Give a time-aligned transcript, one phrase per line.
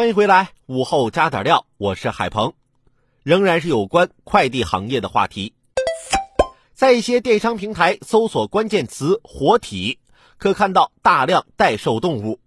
[0.00, 2.54] 欢迎回来，午后加点料，我是海鹏，
[3.22, 5.52] 仍然是有关快递行业的话题。
[6.72, 9.98] 在一些电商平台搜索关键词“活体”，
[10.40, 12.40] 可看到大量待售动物：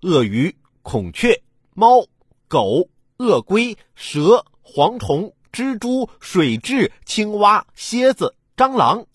[0.00, 2.06] 鳄鱼、孔雀、猫、
[2.48, 9.06] 狗、鳄龟、蛇、蝗虫、蜘蛛、水蛭、青蛙、蝎子、蟑螂。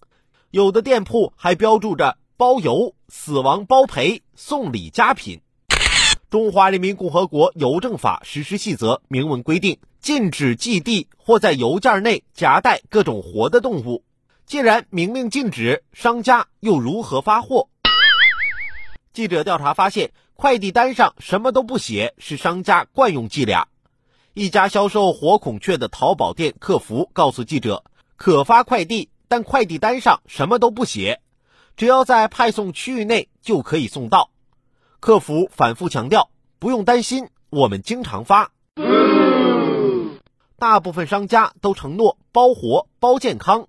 [0.50, 5.42] 有的店铺还标注着包邮、死亡包赔、送礼佳品。
[6.36, 14.04] 中华人民共和国邮政法实施细则明文规定，禁止寄递或在邮件内夹带各种活的动物。
[14.46, 17.70] 既然明令禁止，商家又如何发货？
[19.14, 23.70] 记者调查发现，快递单上什么都不写是商家惯用伎俩。
[24.34, 27.86] 一家销售活孔雀的淘宝店客服告诉记者，
[28.18, 31.22] 可发快递，但快递单上什么都不写，
[31.78, 34.32] 只要在派送区域内就可以送到。
[35.06, 38.52] 客服反复强调，不用担心，我们经常发。
[40.58, 43.68] 大部分商家都承诺包活包健康，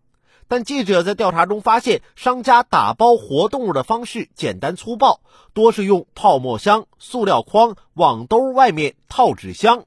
[0.49, 5.21] 但记者在调查中发现，商家打包活动物的方式简单粗暴，
[5.53, 9.85] 多是用泡沫箱、塑料筐、网兜外面套纸箱。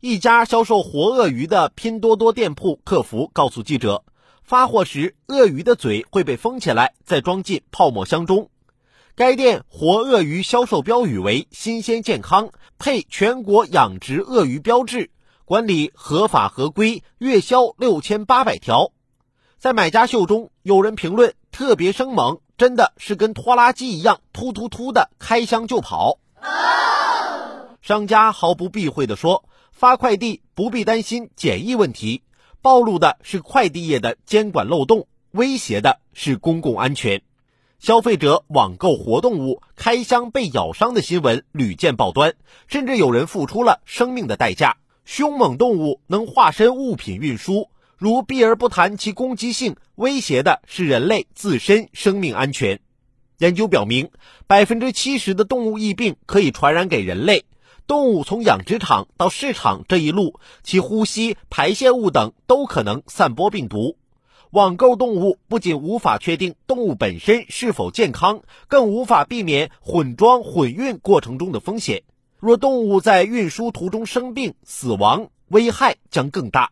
[0.00, 4.02] 一家销售活鳄鱼的拼多多店铺客服告诉记者，
[4.42, 8.48] 发货时鳄鱼的嘴会被封起来，再装进泡沫箱中。
[9.16, 15.10] 该店活鳄鱼销售标语为“新鲜健康”，配全国养殖鳄鱼标志，
[15.46, 18.92] 管理合法合规，月销六千八百条。
[19.58, 26.18] 在买家秀中，有人评论特别生猛，真的是跟拖拉机一样，突突突的开箱就跑。
[27.80, 32.22] 商家毫不避讳地说，发快递不必担心检疫问题，
[32.60, 37.22] 暴露的是快递业的监管漏洞，威胁的是公共安全。
[37.78, 42.34] 消费者网购活动物开箱被咬伤的新闻屡见报端，
[42.66, 44.76] 甚至有人付出了生命的代价。
[45.04, 52.80] 凶猛动物能化身物品运输，如避而不谈其攻击性，威胁的是人类自身生命安全。
[53.38, 54.10] 研究表明，
[54.46, 57.44] 百分之七十的动物疫病可以传染给人类。
[57.86, 63.96] 动物从养殖场到市场这一路，其呼吸、排泄物等都可能散播病毒。
[64.56, 72.04] 网购动物不仅无法确定动物本身是否健康，更无法避免混装混运过程中的风险。
[72.40, 76.70] 若动物在运输途中生病、死亡，危害将更大。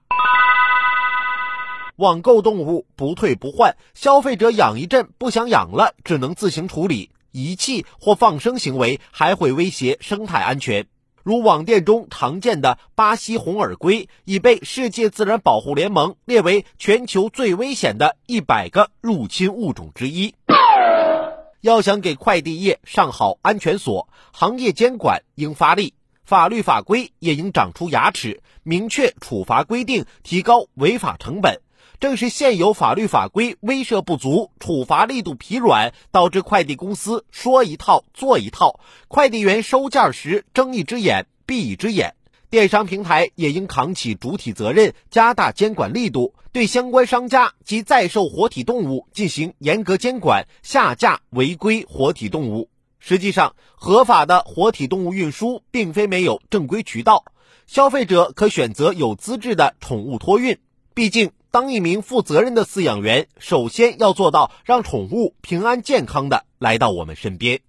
[1.96, 10.86] 网购动物不退不换，消费者养一阵不想养了，只能自行处理，遗弃或放生行为还会威胁生态安全。
[11.24, 20.34] 如网店中常见的巴西红耳龟，已被世界自然保护联盟列为全球最危险的一百个入侵物种之一。
[21.62, 25.94] 要想给快递业上好安全锁，行业监管应发力，
[26.26, 31.62] 法律法规也应长出牙齿，明确处罚规定，提高违法成本。
[32.00, 42.14] 正是现有法律法规威慑不足，处罚力度疲软，导致快递公司说一套做一套，快递员收件时睁一只眼闭一只眼。
[42.50, 52.68] 电商平台也应扛起主体责任，加大监管力度，对相关商家及在售活体动物进行严格监管，下架违规活体动物。
[53.00, 57.24] 实际上，合法的活体动物运输并非没有正规渠道，
[57.66, 60.58] 消费者可选择有资质的宠物托运。
[60.94, 67.60] 毕竟，当一名负责任的饲养员，首先要做到让宠物平安健康的来到我们身边。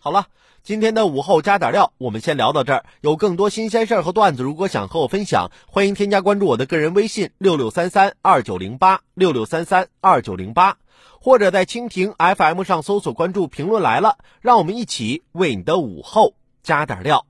[0.00, 0.28] 好了，
[0.62, 2.86] 今天的午后加点料，我们先聊到这儿。
[3.02, 10.78] 有更多新鲜事儿和段子，如果想和我分享，欢迎添加关注我的个人微信六六三三二九零八六六三三二九零八，
[11.20, 16.32] 或者在蜻蜓 FM 上搜索关注“评论来了”，让我们一起为你的午后
[16.62, 17.26] 加点料。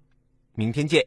[0.54, 1.06] 明天见。